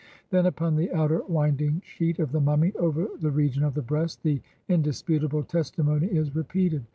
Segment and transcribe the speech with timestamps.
[0.31, 4.23] Then "upon the outer winding sheet of the mummy, over the region of the breast,"
[4.23, 6.85] the indis putable testimony is repeated.